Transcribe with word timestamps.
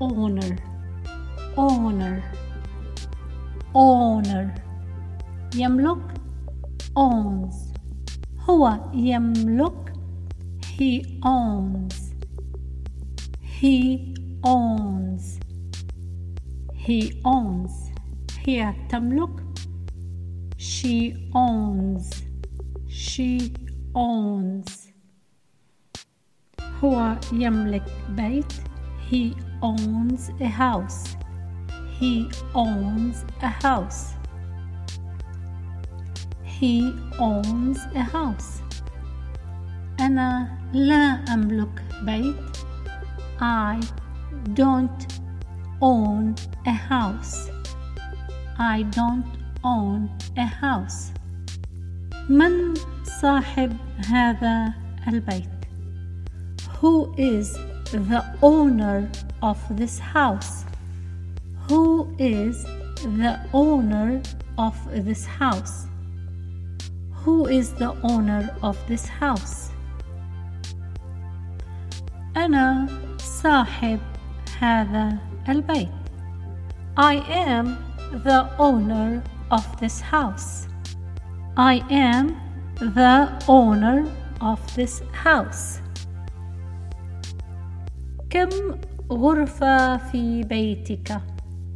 owner 0.00 0.56
owner 1.56 2.22
owner 3.74 4.46
يملك 5.54 6.14
owns 6.96 7.54
هو 8.40 8.90
يملك 8.94 9.92
he 10.78 11.02
owns 11.24 12.12
he 13.40 14.14
owns 14.44 15.40
he 16.74 17.00
owns 17.24 17.72
هي 18.46 18.74
تملك 18.88 19.44
she 20.58 21.14
owns 21.34 22.10
she 22.88 23.52
owns 23.94 24.86
هو 26.84 27.16
يملك 27.32 27.84
بيت 28.08 28.52
he 29.10 29.34
owns 29.62 30.30
a 30.40 30.46
house 30.46 31.16
he 31.98 32.28
owns 32.54 33.24
a 33.42 33.48
house 33.48 34.14
he 36.44 36.92
owns 37.18 37.78
a 37.94 38.02
house 38.02 38.62
أنا 40.00 40.58
لا 40.72 41.34
أملك 41.34 41.84
بيت 42.02 42.56
I 43.40 43.80
don't 44.54 45.06
own 45.80 46.34
a 46.66 46.72
house 46.72 47.50
I 48.58 48.82
don't 48.82 49.26
own 49.64 50.08
a 50.36 50.46
house 50.46 51.12
من 52.28 52.74
صاحب 53.04 53.76
هذا 54.06 54.74
البيت 55.08 55.50
Who 56.80 57.14
is 57.18 57.58
the 57.92 58.24
owner 58.42 59.10
of 59.42 59.58
this 59.70 59.98
house 59.98 60.64
Who 61.68 62.08
is 62.18 62.64
the 63.18 63.40
owner 63.52 64.22
of 64.58 64.74
this 65.04 65.24
house 65.24 65.86
Who 67.22 67.46
is 67.46 67.72
the 67.74 67.94
owner 68.02 68.54
of 68.62 68.76
this 68.88 69.06
house 69.06 69.70
أنا 72.36 72.86
صاحب 73.18 74.00
هذا 74.60 75.18
البيت 75.48 75.88
I 76.96 77.16
am 77.28 77.76
the 78.24 78.48
owner 78.58 79.22
of 79.50 79.64
this 79.80 80.00
house. 80.00 80.66
I 81.56 81.84
am 81.90 82.36
the 82.78 83.44
owner 83.48 84.10
of 84.40 84.60
this 84.74 85.02
house. 85.12 85.80
كم 88.31 88.49
غرفة 89.11 89.97
في 89.97 90.43
بيتك 90.43 91.21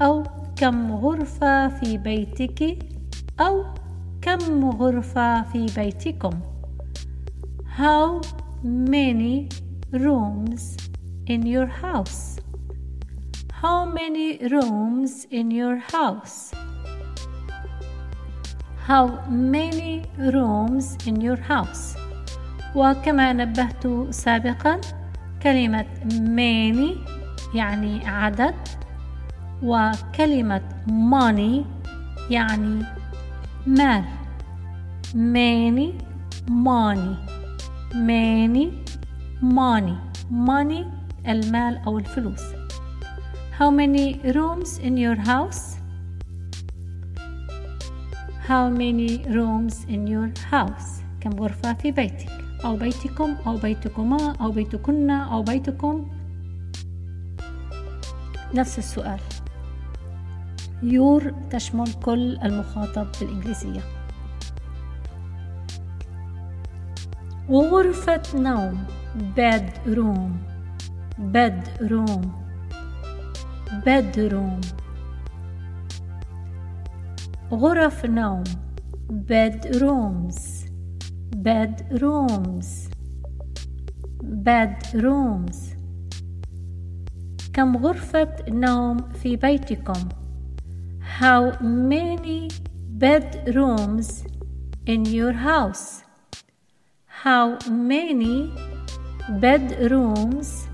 أو 0.00 0.22
كم 0.56 0.92
غرفة 0.92 1.68
في 1.68 1.98
بيتك 1.98 2.78
أو 3.40 3.64
كم 4.22 4.70
غرفة 4.70 5.42
في 5.42 5.66
بيتكم 5.76 6.30
How 7.78 8.20
many 8.64 9.48
rooms 9.92 10.76
in 11.26 11.42
your 11.44 11.66
house 11.66 12.38
How 13.62 13.84
many 13.84 14.38
rooms 14.54 15.26
in 15.30 15.50
your 15.50 15.76
house 15.94 16.54
How 18.88 19.06
many 19.28 20.04
rooms 20.18 20.96
in 21.06 21.20
your 21.20 21.40
house 21.50 21.98
وكما 22.74 23.32
نبهت 23.32 23.86
سابقا 24.10 24.80
كلمة 25.44 25.86
ماني 26.20 26.96
يعني 27.54 28.08
عدد 28.08 28.54
وكلمة 29.62 30.62
ماني 30.86 31.64
يعني 32.30 32.84
مال 33.66 34.04
ماني 35.14 35.94
ماني 36.48 37.16
ماني 37.94 38.72
ماني 39.42 39.96
ماني 40.30 40.86
المال 41.28 41.78
أو 41.86 41.98
الفلوس 41.98 42.42
How 43.60 43.70
many 43.70 44.18
rooms 44.36 44.78
in 44.78 44.96
your 44.96 45.14
house? 45.14 45.76
How 48.48 48.68
many 48.68 49.10
rooms 49.36 49.86
in 49.88 50.06
your 50.08 50.30
house? 50.50 51.02
كم 51.20 51.30
غرفة 51.40 51.72
في 51.72 51.90
بيتك؟ 51.90 52.43
أو 52.64 52.76
بيتكم 52.76 53.36
أو 53.46 53.56
بيتكما 53.56 54.36
أو 54.40 54.50
بيتكن 54.50 55.10
أو 55.10 55.42
بيتكم؟ 55.42 56.10
نفس 58.54 58.78
السؤال. 58.78 59.20
يور 60.82 61.34
تشمل 61.50 61.92
كل 61.92 62.38
المخاطب 62.44 63.06
بالإنجليزية. 63.20 63.80
غرفة 67.50 68.22
نوم 68.34 68.84
bedroom 69.36 70.30
bedroom 71.34 72.26
bedroom. 73.84 74.60
غرف 77.52 78.04
نوم 78.04 78.44
bedrooms. 79.10 80.63
bedrooms 81.35 82.89
bedrooms 84.23 85.79
كم 87.53 87.77
غرفة 87.77 88.35
نوم 88.49 88.97
في 88.97 89.35
بيتكم 89.35 90.09
How 91.19 91.51
many 91.61 92.47
bedrooms 92.97 94.23
in 94.85 95.05
your 95.05 95.33
house 95.33 96.03
How 97.23 97.57
many 97.69 98.51
bedrooms 99.41 100.67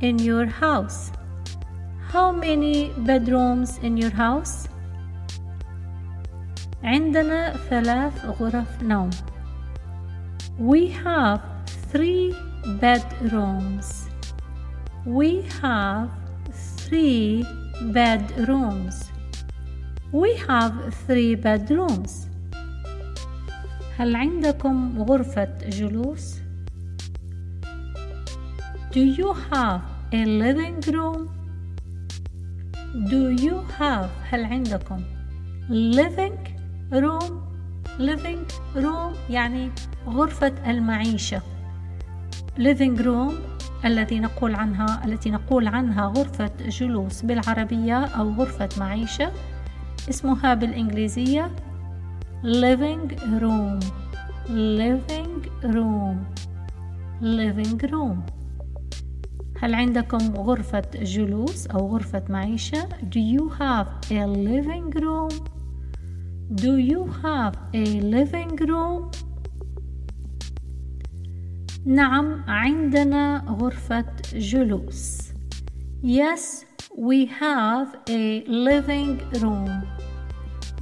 in 0.00 0.18
your 0.18 0.46
house 0.46 1.12
How 2.12 2.32
many 2.32 2.90
bedrooms 3.06 3.78
in 3.82 3.96
your 3.96 4.14
house 4.14 4.68
عندنا 6.84 7.52
ثلاث 7.70 8.26
غرف 8.40 8.82
نوم 8.82 9.10
We 10.58 10.88
have 11.04 11.40
three 11.90 12.34
bedrooms 12.80 14.08
We 15.06 15.42
have 15.62 16.10
three 16.52 17.44
bedrooms 17.92 19.10
We 20.12 20.34
have 20.48 20.94
three 21.06 21.34
bedrooms 21.34 22.28
هل 23.98 24.16
عندكم 24.16 25.02
غرفة 25.02 25.58
جلوس؟ 25.68 26.34
Do 28.92 29.00
you 29.00 29.32
have 29.50 29.80
a 30.12 30.24
living 30.24 30.80
room? 30.94 31.28
Do 33.10 33.30
you 33.30 33.60
have 33.78 34.08
هل 34.30 34.44
عندكم 34.44 35.02
living 35.70 36.38
room 36.90 37.47
living 37.99 38.51
room 38.75 39.15
يعني 39.29 39.71
غرفة 40.07 40.53
المعيشة. 40.71 41.41
Living 42.57 42.99
room 42.99 43.33
الذي 43.85 44.19
نقول 44.19 44.55
عنها 44.55 45.05
التي 45.05 45.31
نقول 45.31 45.67
عنها 45.67 46.05
غرفة 46.05 46.51
جلوس 46.67 47.21
بالعربية 47.21 48.05
أو 48.05 48.29
غرفة 48.29 48.69
معيشة 48.77 49.31
اسمها 50.09 50.53
بالإنجليزية 50.53 51.51
living 52.43 53.11
room. 53.41 53.79
Living 54.49 55.49
room. 55.63 56.17
Living 57.21 57.91
room. 57.91 58.17
هل 59.61 59.73
عندكم 59.73 60.17
غرفة 60.35 60.83
جلوس 60.95 61.67
أو 61.67 61.87
غرفة 61.87 62.23
معيشة؟ 62.29 62.89
Do 62.89 63.19
you 63.19 63.49
have 63.59 64.11
a 64.11 64.25
living 64.27 65.01
room? 65.01 65.58
Do 66.54 66.76
you 66.76 67.06
have 67.22 67.54
a 67.72 67.84
living 68.00 68.56
room? 68.56 69.10
نعم 71.86 72.44
عندنا 72.48 73.44
غرفة 73.60 74.04
جلوس. 74.34 75.20
Yes, 76.02 76.64
we 76.96 77.26
have 77.26 77.88
a 78.08 78.44
living 78.46 79.20
room. 79.42 79.70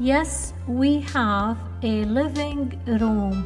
Yes, 0.01 0.53
we 0.69 1.01
have 1.15 1.59
a 1.83 2.05
living 2.05 2.73
room. 3.01 3.37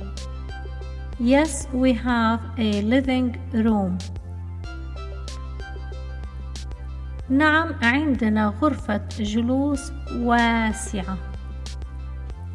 Yes, 1.20 1.66
we 1.72 1.92
have 1.92 2.40
a 2.58 2.82
living 2.82 3.36
room. 3.52 3.98
نعم 7.30 7.74
عندنا 7.82 8.54
غرفة 8.60 9.08
جلوس 9.20 9.92
واسعة. 10.12 11.29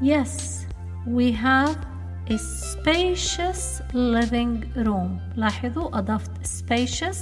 Yes, 0.01 0.67
we 1.07 1.33
have 1.33 1.77
a 2.29 2.39
spacious 2.39 3.81
living 3.95 4.65
room. 4.77 5.21
لاحظوا 5.37 5.99
أضفت 5.99 6.31
spacious 6.47 7.17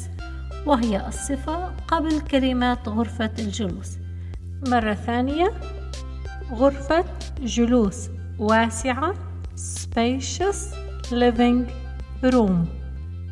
وهي 0.67 1.07
الصفة 1.09 1.67
قبل 1.89 2.21
كلمة 2.21 2.79
غرفة 2.87 3.31
الجلوس. 3.39 3.99
مرة 4.69 4.95
ثانية 4.95 5.53
غرفة 6.53 7.05
جلوس 7.43 8.09
واسعة 8.39 9.15
spacious 9.57 10.75
living 11.11 11.67
room 12.23 12.67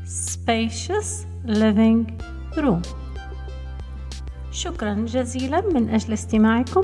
spacious 0.04 1.26
living 1.46 2.06
room 2.56 2.82
شكرا 4.52 4.94
جزيلا 4.94 5.60
من 5.74 5.88
أجل 5.88 6.12
استماعكم 6.12 6.82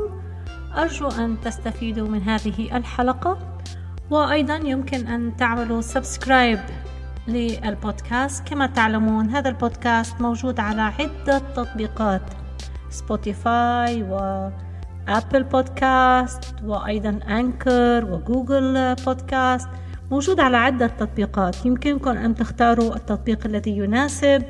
أرجو 0.76 1.08
أن 1.08 1.40
تستفيدوا 1.40 2.08
من 2.08 2.22
هذه 2.22 2.76
الحلقة 2.76 3.38
وأيضا 4.10 4.56
يمكن 4.56 5.06
أن 5.06 5.36
تعملوا 5.36 5.80
subscribe 5.80 6.58
للبودكاست. 7.28 8.48
كما 8.48 8.66
تعلمون 8.66 9.30
هذا 9.30 9.48
البودكاست 9.48 10.20
موجود 10.20 10.60
على 10.60 10.80
عدة 10.80 11.38
تطبيقات 11.38 12.22
Spotify 12.90 14.02
و 14.02 14.26
Apple 14.26 15.42
Podcast 15.42 16.54
وأيضا 16.64 17.20
Anchor 17.28 18.04
و 18.04 18.17
Google 18.17 18.94
Podcast 19.06 19.68
موجود 20.10 20.40
على 20.40 20.56
عدة 20.56 20.86
تطبيقات. 20.86 21.66
يمكنكم 21.66 22.10
أن 22.10 22.34
تختاروا 22.34 22.96
التطبيق 22.96 23.46
الذي 23.46 23.78
يناسب 23.78 24.42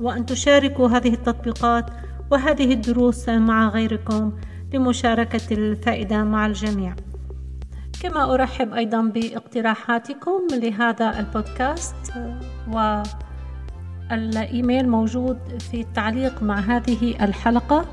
وأن 0.00 0.26
تشاركوا 0.26 0.88
هذه 0.88 1.14
التطبيقات 1.14 1.90
وهذه 2.30 2.72
الدروس 2.72 3.28
مع 3.28 3.68
غيركم. 3.68 4.32
لمشاركة 4.74 5.54
الفائدة 5.54 6.24
مع 6.24 6.46
الجميع. 6.46 6.94
كما 8.02 8.34
أرحب 8.34 8.72
أيضا 8.72 9.02
باقتراحاتكم 9.02 10.46
لهذا 10.52 11.18
البودكاست 11.18 12.12
والإيميل 14.10 14.88
موجود 14.88 15.38
في 15.70 15.80
التعليق 15.80 16.42
مع 16.42 16.58
هذه 16.58 17.24
الحلقة. 17.24 17.84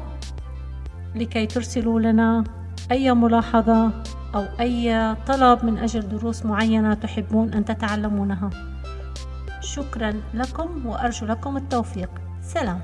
لكي 1.15 1.45
ترسلوا 1.45 1.99
لنا 1.99 2.43
أي 2.91 3.13
ملاحظة 3.13 3.91
أو 4.35 4.45
أي 4.59 5.15
طلب 5.27 5.65
من 5.65 5.77
أجل 5.77 6.09
دروس 6.09 6.45
معينة 6.45 6.93
تحبون 6.93 7.53
أن 7.53 7.65
تتعلمونها. 7.65 8.49
شكرا 9.61 10.13
لكم 10.33 10.85
وأرجو 10.85 11.25
لكم 11.25 11.57
التوفيق. 11.57 12.09
سلام. 12.41 12.79